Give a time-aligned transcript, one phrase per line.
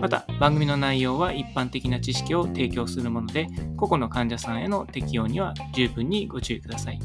[0.00, 7.00] また番組の内容は一般的な知識を提供するもので個々の患者さんへの適用には十分にご注意ください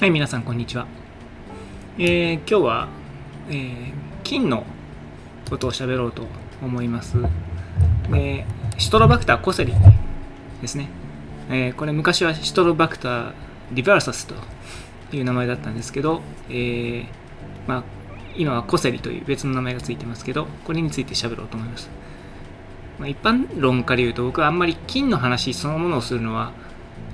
[0.00, 0.88] はい、皆さん、こんにちは。
[1.96, 2.88] えー、今日は、
[3.48, 3.92] えー、
[4.24, 4.64] 菌の
[5.48, 6.26] ことを喋ろうと
[6.60, 7.16] 思います。
[8.10, 8.44] で
[8.78, 9.72] シトロバクターコセリ
[10.60, 10.88] ですね。
[11.52, 13.32] えー、これ昔はシトロバクター
[13.72, 14.34] リバーサスと
[15.14, 17.06] いう名前だったんですけど、えー、
[17.66, 17.84] まあ、
[18.36, 21.90] 今はコセリという別の名前がついてますけど、これについて喋ろうと思います。
[22.98, 26.52] まあ、一般論から言うと、僕はあんまり菌の話そのものをするのは、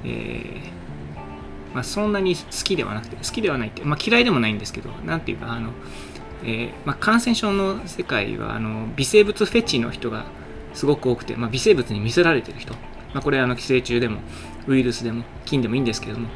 [0.04, 5.70] えーまあ、そんなに好きではなくて、好きではないって、まあ、嫌いでもないんですけど、なんていうか、あの、
[6.44, 10.26] えー、ま、感染症の世界はあの微生物フェチの人が
[10.74, 12.74] すごく多くて、ま、微生物に見せられてる人、
[13.14, 14.20] まあ、これはあの寄生虫でも
[14.66, 16.28] ウイルスでも菌でもいいんですけども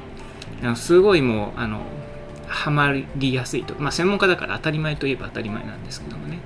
[0.63, 1.83] あのすごいもうあの
[2.47, 6.39] ハマりやすいと、まあ、専門家だから当たり前といえば当たり前なんですけどもね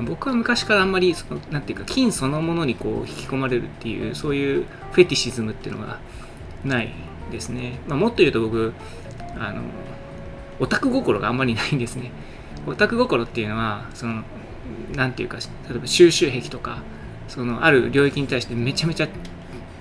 [0.00, 5.98] 僕は昔からあんまりそのなんていうか菌そのものにこう引き込まれるっていうそういうフェティシズムっていうのが
[6.64, 6.92] ない
[7.30, 7.80] ですね。
[7.88, 8.72] まあ、もっと言うと僕、
[9.36, 9.62] あの、
[10.60, 12.12] オタク心があんまりないんですね。
[12.66, 14.22] オタク心っていうのは、その、
[14.94, 16.82] なんていうか、例えば収集癖とか、
[17.32, 19.08] その、ある領域に対してめちゃめちゃ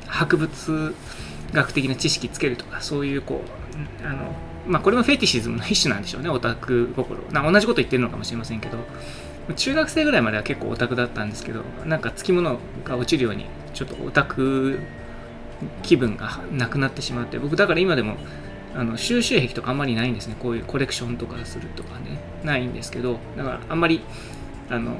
[0.08, 0.96] 博物
[1.52, 3.42] 学的な知識つけるとか、そういうこ
[4.04, 4.34] う、あの、
[4.66, 7.22] まあ、これもフェティシズムの一種なんでしょうね、オタク心。
[7.32, 8.78] な同じこと言ってるのかもしれませんけど、
[9.56, 14.80] 中学生ぐらいまでは結構オタクだったんですけど、なんかつきものが落ちるように、ちょっとオタク
[15.84, 18.16] 気分がなくなってしまって僕だから今でも
[18.76, 24.02] あの収集癖とかあんまりないんですねこういうコレクションとかするとかねないんですけどだからあんまり
[24.70, 24.96] あの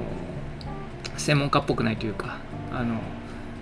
[1.16, 2.38] 専門家っぽくないというか
[2.72, 3.00] あの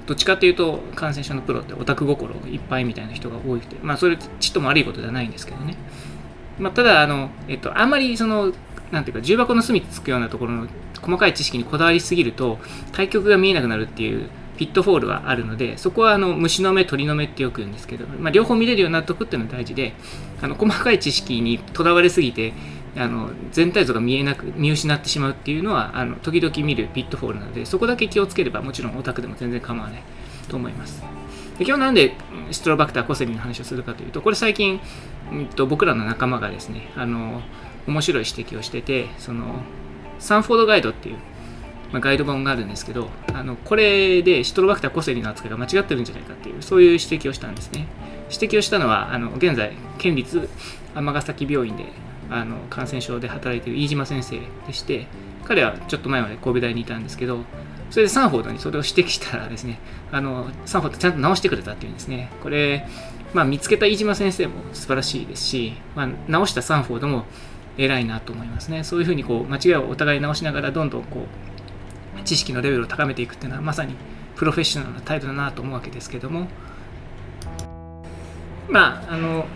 [0.06, 5.76] どっちかっていうと感染症のプロってオタク心いっぱいみたいな人が多くてまあそれちっとも悪いことではないんですけどね、
[6.58, 8.52] まあ、ただあの、えっと、あんまりその
[8.90, 10.68] なんていうか重箱の隅つくようなところの
[11.00, 12.58] 細かい知識にこだわりすぎると
[12.92, 14.28] 大局が見えなくなるっていう
[14.60, 19.94] pitfall はあるので、そこはあの虫の目、鳥の目ってよく言うんですけど、まあ、両方見れるようになっておくっていうのは大事で、
[20.42, 22.52] あの細かい知識にとらわれすぎて、
[22.96, 30.02] あの全体像が見えなく見失ってしまうっていうのはあの時々見る pitfall なのでそこだけ気をつければもちろんオタクでも全然構わない
[30.48, 31.02] と思います
[31.58, 32.14] で今日なんで
[32.50, 34.80] シトロバクターコセリの話をするかというとこれ最近、
[35.32, 37.42] うんと、僕らの仲間がですねあの
[37.86, 39.62] 面白い指摘をしててその
[40.18, 41.18] サンフォードガイドっていう
[41.92, 47.86] まあ、ガイド本があるんですけど、あのこれでシトロバクターコセリの扱いが間違ってるんじゃないかっていう、そういう指摘をしたんですね。
[48.30, 50.48] 指摘をしたのは、あの現在、県立
[50.94, 51.86] 尼崎病院で
[52.30, 55.06] あの感染症で働いている飯島先生でして、
[55.44, 57.40] 彼はちょっと前まで神戸大にいたんですけど、
[57.90, 59.78] それでサンフォードにそれを指摘したらですね、
[60.12, 62.30] あのサンフォードちゃんと直してくれたっていうんですね。
[62.42, 62.86] これ、
[63.34, 67.24] まあ、見つけた飯島先生も素晴らしいですし、まあ、直したサンフォードも
[67.78, 68.84] 偉いなと思いますね。
[68.84, 71.26] そういうふうにこう間違いをお互い直しながらどんどんこ
[72.18, 73.94] う知識のレベルを高めていくっていうのはまさに
[74.36, 76.48] プロフェッショナルな態度だなと思うわけですけども
[78.68, 79.46] まああの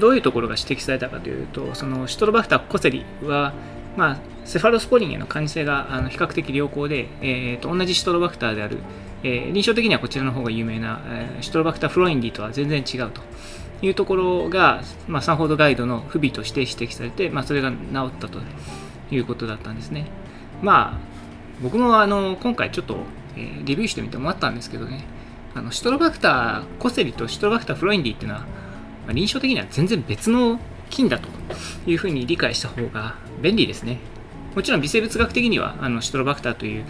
[0.00, 3.52] どういうところが指摘されたかというとそのシトロバクターコセリは、
[3.96, 8.78] まあ、セファロスポリンへの感受性があの比較的良好で、えーと、同じシトロバクターである、
[9.22, 13.22] えー、臨床的にはこちらの方が有名な、えー、シトロバクターフロインディとは全然違うと
[13.82, 18.40] いうところが、まあ、サンフォードガイドの不備として指摘されて、まあ、それが治ったと
[19.10, 20.06] いうことだったんですね。
[20.62, 21.10] まあ
[21.62, 22.96] 僕もあの今回ちょっと、
[23.36, 25.04] えー、レビューしてみて思ったんですけどね、
[25.54, 28.46] あのシトロバクター、コセリとシトロバクターフロインディっていうのは、
[29.06, 31.28] まあ、臨床的には全然別の菌だと
[31.86, 33.98] いうふうに理解した方が便利ですね。
[34.54, 36.84] もちろん微生物学的にはあのシトロバクターという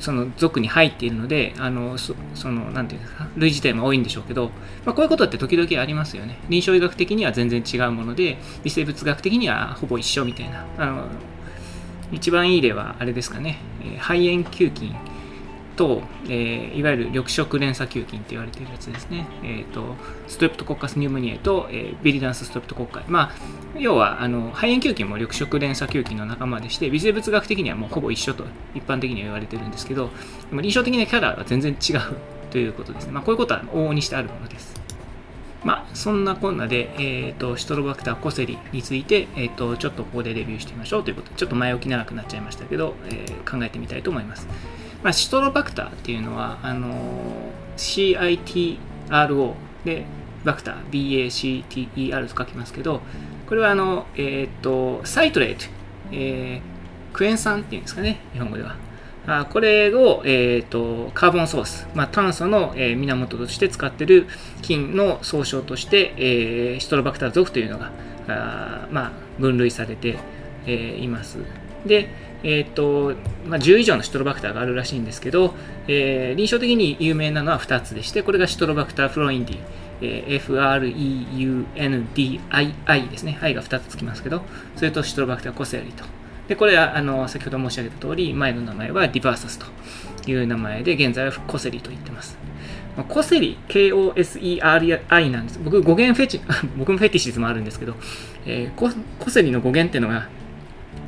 [0.00, 2.14] その属に入っているので、あのそ
[2.44, 4.50] のなんていうんですか、類似点も多いんでしょうけど、
[4.84, 6.38] まあ、こういうことって時々ありますよね。
[6.48, 10.64] 臨床医学的には全然違うもので、微生物学的にはほぼ一緒みたいな。
[10.78, 11.08] あの
[12.10, 13.58] 一番いい例はあれですかね、
[13.98, 14.94] 肺炎球菌
[15.78, 19.28] と、えー、いわゆる緑色連鎖球菌って言われているやつですね。
[19.44, 19.94] え、ー、と、
[20.26, 23.04] ストレプトコッカスニューモニエと、えー、ビリダンスストレプトコッカイ。
[23.06, 28.44] まあ、要は、あの、肺炎球菌も緑色連鎖球菌の仲間でして、微生物学的にはもうほぼ一緒と
[28.74, 30.10] 一般的には言われてるんですけど、
[30.50, 32.00] 臨床的なキャラは全然違う
[32.50, 33.12] ということですね。
[33.12, 34.76] まあ、こういうことは往々にしてあるものです。
[35.62, 44.48] まあ、そんなこんなで、えーと、シトロバクターコセリについて、えーと、ちょっとここでレビューしてみましょうということで、ちょっと前置き長くなっちゃいましたけど、えー、考えてみたいと思います。
[45.02, 48.78] まあ、シトロバクターっていうのは、あのー、
[49.08, 49.54] CITRO
[49.84, 50.04] で、
[50.44, 53.00] バクター、BACTER と書きますけど、
[53.48, 55.64] これはあの、えっ、と、サイトレート、
[56.12, 58.76] えー、クエン酸っていうんですかね、日本語では。
[59.30, 64.26] あこれを、えーと、カーボンソース、まあ、炭素の、えー、源として使っている
[64.62, 67.90] 菌の総称として、えー、シトロバクター属というのが
[68.26, 70.16] あ、まあ、分類されて、
[70.66, 71.38] えー、います。
[71.86, 72.08] で、
[72.42, 73.14] えーと
[73.46, 75.54] まあ、10以上のシトロバクターがあるらしいんですけど、
[75.88, 79.58] えー、臨床的に有名なのは2つでして、これがシトロバクターフロインディ、
[80.02, 80.40] えー、
[82.14, 83.38] FREUNDII ですね。
[83.40, 84.42] I が2つつきますけど、
[84.76, 86.04] それとシトロバクターコセリと。
[86.46, 89.66] で、これは、あの、先ほど申し上げた通り、前の名前はディバーサスと
[90.30, 92.38] いう名前で、現在はコセリと言ってます。
[93.08, 95.60] コセリ、K-O-S-E-R-I なんです。
[95.62, 96.40] 僕、語源フェチ、
[96.76, 97.94] 僕もフェティシズもあるんですけど、
[98.46, 100.28] えー、ココセリの語源っていうのが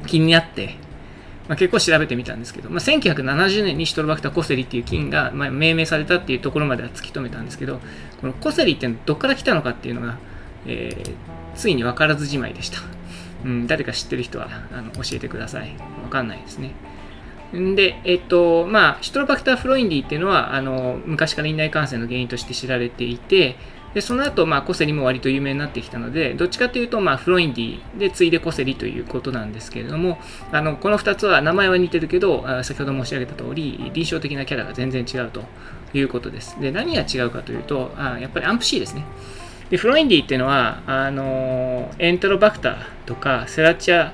[0.07, 0.77] 気になって、
[1.49, 7.81] まあ、結構調べてみたんですけど、まあ、1970年にシトロバクターコセリっていう菌が、まあ、命名されたっていうところまでは突き止めたんですけど、
[8.21, 10.19] このコセリってどっから来たのかっていうのが、
[10.67, 11.13] えー、
[11.57, 12.79] ついに分からずじまいでした。
[13.45, 15.75] うん、誰か知ってる人はあの教えてください。
[16.03, 16.73] わかんないですね。
[17.53, 23.57] で、えっと、まあ、シトロバクターフロインディっていうのは、あの、昔から院内感染の原因として知られていて、
[23.95, 30.19] で、その後、まあ、コセリも割と有名になってきたので、どっちかというと、まあ、フロインディで次いでコセリということなんですけれども、
[30.53, 35.43] あの、この2つは名前は似てるけど、先ほど申し上げた通り、臨床的なキャラが全然違うと
[35.93, 36.61] いうことです。
[36.61, 39.05] で、何が違うかというと、あやっぱりアンプ C ですね。
[39.71, 42.77] でフロインディっていうのはあのエントロバクター
[43.07, 44.13] とかセラチャ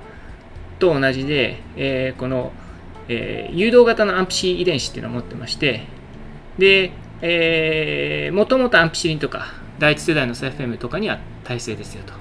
[0.78, 2.52] と同じで、えー、この、
[3.08, 5.86] えー、誘導型のアンプシー遺伝子っていうのを持ってまして
[6.58, 6.92] で、
[7.22, 12.12] え、もともとアンプシリンとか第一世代の CFM とかには耐性ですよと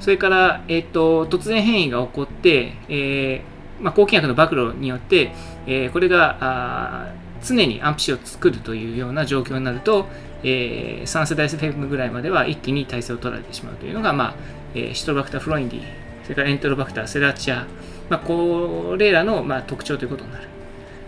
[0.00, 5.32] それから、えーと、突然変異が起こって、えーまあ、抗菌薬の暴露によって、
[5.66, 10.06] えー、これがあ常にアンプシを作るというような状況になると、
[10.42, 14.34] えー、3世代セフェムぐらいまでは一気に体制を取られてしまうというのが、まあ
[14.74, 15.82] えー、シトロバクターフロインディ、
[16.22, 17.66] それからエントロバクターセラチア、
[18.08, 20.48] まあ、これらの、まあ、特徴ということになる。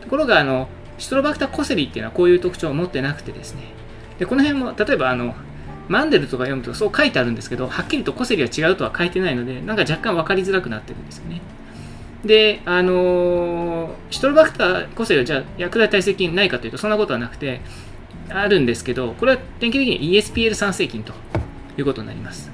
[0.03, 0.69] ところが、あの
[0.99, 3.63] シトロバクターコセリっていうのはこういう特徴を持ってなくてですね、
[4.19, 5.35] でこの辺も、例えばあの、
[5.89, 11.41] マンデルとか読むとそう書いてあるんですけど、はっきりとコセリは違うとは書いてないので、なんか若干分かりづらくなってるんですよね。
[12.25, 17.61] で、あのー、シトロバクターコセリはじゃあ薬剤耐性菌ないかというと、そんなことはなくて、
[18.31, 21.13] あるんですけど、これは典型的に ESPL 酸性菌と
[21.77, 22.51] いうことになります。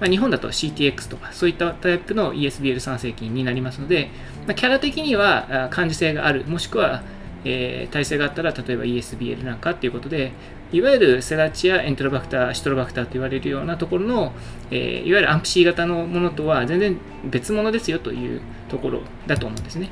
[0.00, 4.10] まあ、日本だと CTX とかそういったタイプの ESBL 酸性菌になりますので、
[4.46, 7.02] まあ、キャラ的には感受性がある、もしくは、
[7.44, 10.32] えー、耐性があったら例えば ESBL なんかっていうことで、
[10.74, 14.32] いわゆるセラチア、エントロバクター、シトロバクターと言われるようなところの、
[14.72, 16.98] えー、いわゆるアンプ C 型のものとは全然
[17.30, 19.90] 別物ですよというところだと思うんですね。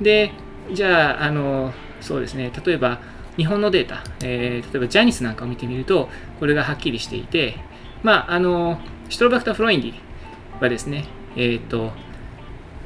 [0.00, 0.32] で、
[0.72, 3.00] じゃあ、あの、そうですね、例えば、
[3.36, 6.08] 日本のデータ、えー、例えばジャニスなんかを見てみると、
[6.40, 7.56] これがはっきりしていて、
[8.02, 9.92] まあ、あの、シトロバクターフロインディ
[10.62, 11.04] はですね、
[11.36, 11.92] えっ、ー、と、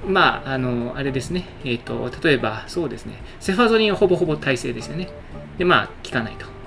[0.08, 5.08] まあ、あの、あれですね、えっ、ー、と、例えば、そうですね、セファゾリンはほぼほぼ耐性ですよね。
[5.56, 6.61] で、まあ、効かないと。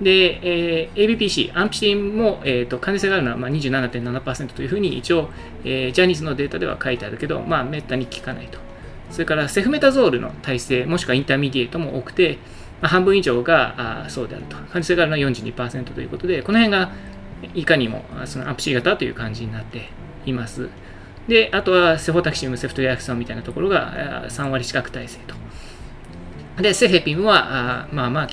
[0.00, 5.30] で、えー、ABPC、アンピシリンも、えーと、可能性があるのは、まあ、27.7%というふうに一応、
[5.64, 8.58] えー、 JANIS のデータでは書いてあるけど、まあ、めったに効かないと。
[9.10, 12.38] それから、セフメタゾールの耐性、もしくは intermediate も多くて、
[12.82, 14.56] まあ、半分以上があそうであると。
[14.56, 16.90] 可能性があるのは42%ということで、この辺が
[17.54, 19.90] いかにもそのアプシー型という感じになって
[20.26, 20.68] います。
[21.28, 25.34] で、あとはセフォタキシム、セフトリアクソンみたいなところが3割近く耐性と。
[26.62, 28.28] で、セフェピムは、あまあまあ、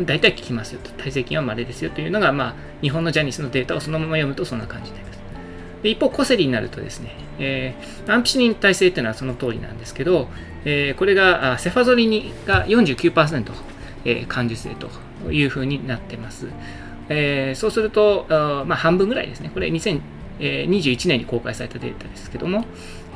[0.00, 0.90] 大体効きますよと。
[0.92, 5.20] 耐性菌は稀ですよというのが、まあ、日本のジャニスのデータをそのまま読むとそんな感じになります。
[5.82, 10.28] で一方、コセリになるとですね、えー、アンピシニン耐性っていうのはその通りなんですけど、
[10.64, 13.52] えー、これがセファゾリニが49%、
[14.04, 14.88] えー、感受性と
[15.30, 16.48] いうふうになってます。
[17.08, 18.26] えー、そうすると、
[18.66, 19.50] まあ、半分ぐらいですね。
[19.52, 22.64] これ2021年に公開されたデータですけども、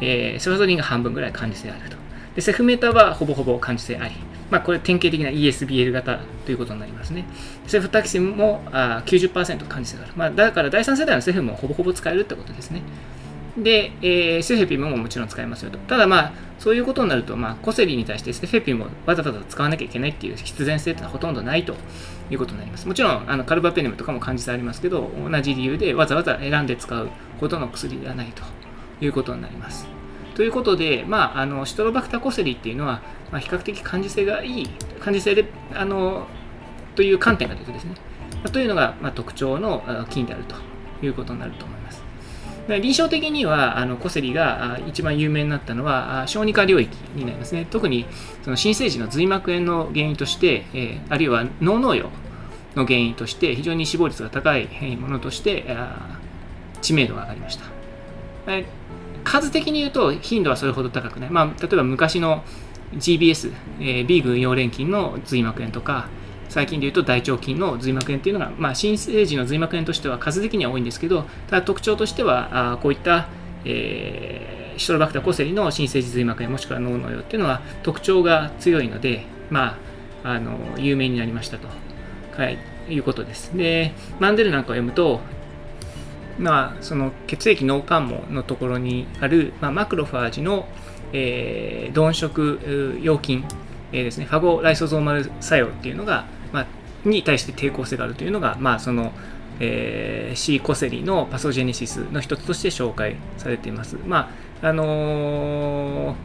[0.00, 1.96] えー、セファゾリンが半分ぐらい感受性あると。
[2.36, 4.14] でセフメーターはほぼほぼ感受性あり。
[4.50, 7.25] まあ、これ典型的な ESBL 型ということになりますね。
[7.66, 10.12] セフタキシムもあ90%感受性がある。
[10.16, 12.83] まあ、だから第3世代のセフもほぼほぼ使えるってことですね。
[13.57, 15.78] で、えー、セフェピももちろん使えますよと。
[15.78, 21.75] ただまあ、そういうことになると、まあ、コセリに対してセフェピもわざわざ使わなきゃいけないっていう必然性ってのはほとんどないと
[22.30, 22.87] いうことになります。
[22.87, 28.42] もちろん、あのカルバペネムとかも感じ性ありますけど、同じ理由でわざわざ選んで使うほどの薬ではないと
[29.04, 30.00] いうことになります。
[30.40, 34.68] ということで、まあ、あのシトロバクタコセリっていうのは、まあ、比較的感受性がいい、
[34.99, 35.44] 感受性で、
[35.75, 36.28] あの、
[36.97, 37.94] という観点から言うとですね、
[38.42, 40.56] まというのが、ま特徴の菌であると
[41.04, 42.02] いうことになると思います。
[42.68, 47.66] 臨床的にはあのコセリが一番有名になったのは小児科領域になりますね。
[47.70, 48.06] 特に
[48.42, 52.09] その新生児の髄膜炎の原因として、えあるいは脳脳瘍
[52.76, 55.66] の原因として非常に死亡率が高いものとして
[56.80, 57.64] 知名度が上がりました。
[59.30, 61.30] 数的に言うと頻度はそれほど高くない。
[61.30, 62.42] まあ、例えば昔の
[62.94, 66.08] GBS、えー、B 群溶連菌の髄膜炎とか、
[66.49, 73.28] 最近で言うと大腸菌の髄膜炎っていうのが、まあ、新生児の髄膜炎としては数的には多いんですけど、ただ特徴としては、あこういった、
[73.64, 79.78] えー、シトロバクターコセリの新生児髄膜炎もしくは脳のよっていうのは特徴が強いので、ま
[80.25, 81.68] あ、あの有名になりましたと、
[82.37, 82.58] はい、
[82.88, 83.56] いうことです。
[83.56, 85.20] で、マンデルなんかを読むと、
[86.40, 90.66] まあ、その血液脳幹網のところにある、まあ、マクロファージの、
[91.12, 93.44] えー、鈍色陽菌、
[93.92, 96.66] えー、ですね、ファゴライソゾーマル作用っていうのが、まあ、
[97.04, 99.12] に対して抵抗性があるというのが、まあ、その、
[99.61, 103.97] えー、C コセリのパソジェネシスの一つとして紹介されています。
[104.06, 104.30] ま
[104.62, 106.16] あ、あのー、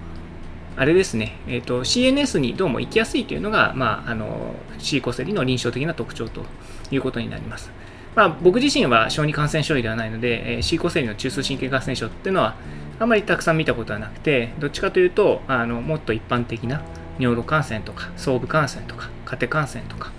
[0.78, 6.44] あれですね、えーと、CNS にどうも行きやすいというのが、まあ、あの C コセリの臨床的な特徴と
[6.92, 7.72] いうことになります。
[8.16, 12.56] まあ、僕自身は小児感染症医ではないので、えー、C コセリの中枢神経感染症っていうのは
[12.98, 16.82] あまりたくさん見たことはなくて、どっちかというと、あのもっと一般的な
[17.20, 20.12] 尿路感染とか、総部感染とか、家庭感染とか、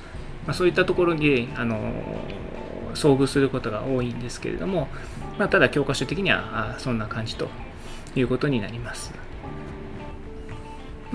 [0.46, 1.94] まあ、そういったところに、あの
[2.94, 4.88] 遭遇することが多いんですけれども、
[5.38, 7.48] まあ、ただ教科書的にはあそんな感じと
[8.14, 9.25] いうことになります。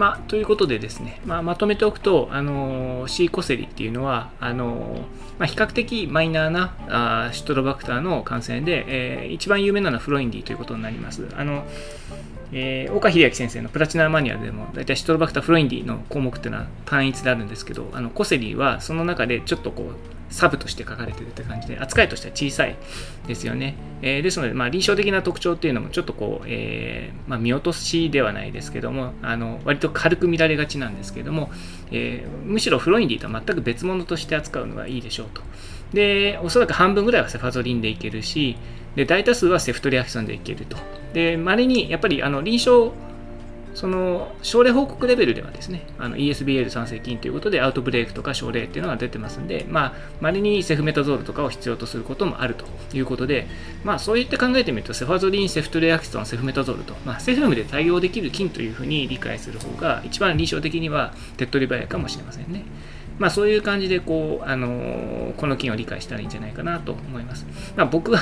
[0.01, 5.05] まあ、ということでですね、まあ、まとめておくと、あのシーコセリっていうのは、あの
[5.37, 6.73] まあ、比較的マイナーな
[7.27, 11.27] あシトロバクターの感染で、えー、一番有名なのはフロインディということになります。
[11.37, 11.63] あの
[12.51, 22.75] えー、岡秀明先生のプラチナマニュアルでも大体シトロバクターフロインディの項目っていうのは単一であるんですけどあのコセリはその中でちょっとこうサブとして書かれてるって感じで、扱いとしては小さい
[23.27, 23.75] ですよね。
[24.01, 31.51] えー、ですので、まあ、臨床的な特徴っていうのもちょっとこう、えー、まあ、見落としではないですけども、あの割と軽く見られがちなんですけども、
[31.91, 35.41] えー、むしろフロインディとは全く別物として扱うのがいいでしょうと。
[35.93, 38.57] で、おそらく半分ぐらいはセファゾリンでいけるし、
[38.95, 40.77] で大多数はセフトリアクションでいけると。
[41.13, 42.93] で、まれにやっぱりあの臨床
[43.73, 53.47] その症例報告レベルではですね、ESBL 酸性菌ということでアウトブレイクとか症例っていうのが出てますんで、まあ、稀にセフメタゾールとかを必要とすることもあるということで、
[53.83, 62.65] まあ、そういって考えてみると、セファゾリン、セフトレアキソン、セフメタゾールと、まあ、セフムで対応できる菌というふうに理解する方が、一番臨床的には手っ取り早いかもしれませんね。
[63.19, 67.45] まあ、そういう感じでこう、あのこの菌を理解したらいいんじゃないかなと思います。
[67.75, 68.19] まあ、僕は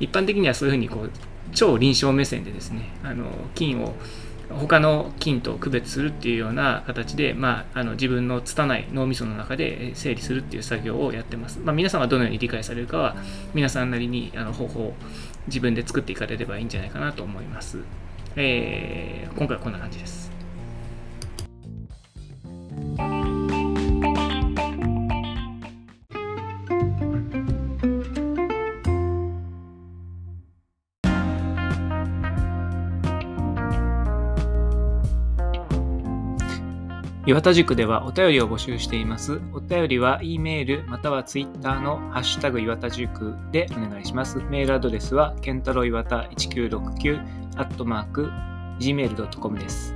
[0.00, 1.10] 一般的にはそういうふうにこう
[1.52, 3.94] 超臨床目線でですね、あの菌を
[4.58, 11.60] 他の菌と区別するっていうような形で、まあ、あの自分の拙い脳みその中で整理するっていう作業をやってます。
[11.60, 13.16] まあ、皆さんはどのように理解されるかは
[13.52, 14.94] 皆さんなりにあの方法を
[15.46, 17.78] 自分で作っていかれればいいんじゃないかなと思います。
[18.36, 20.23] えー、今回はこんな感じです。
[37.26, 39.40] 岩田塾ではお便りを募集しています。
[39.54, 44.40] お便りは E メールまたは Twitter のハッシュタグ岩田塾でお願いします。
[44.50, 47.20] メールアドレスは、ケンタロウ岩田1969
[47.56, 48.30] アットマーク
[48.78, 49.94] gmail.com です。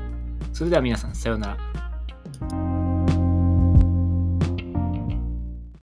[0.55, 1.88] それでは皆さん、さようなら。